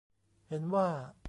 [0.47, 0.87] เห็นว่า